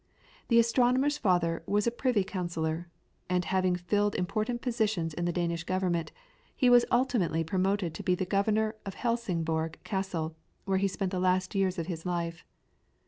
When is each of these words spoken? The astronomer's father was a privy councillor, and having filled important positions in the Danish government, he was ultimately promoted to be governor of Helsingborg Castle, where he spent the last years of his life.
The 0.47 0.57
astronomer's 0.57 1.19
father 1.19 1.61
was 1.67 1.85
a 1.85 1.91
privy 1.91 2.23
councillor, 2.23 2.89
and 3.29 3.45
having 3.45 3.75
filled 3.75 4.15
important 4.15 4.63
positions 4.63 5.13
in 5.13 5.25
the 5.25 5.31
Danish 5.31 5.63
government, 5.63 6.11
he 6.55 6.71
was 6.71 6.85
ultimately 6.91 7.43
promoted 7.43 7.93
to 7.93 8.01
be 8.03 8.15
governor 8.15 8.75
of 8.83 8.95
Helsingborg 8.95 9.77
Castle, 9.83 10.35
where 10.65 10.79
he 10.79 10.87
spent 10.87 11.11
the 11.11 11.19
last 11.19 11.53
years 11.53 11.77
of 11.77 11.85
his 11.85 12.03
life. 12.03 12.43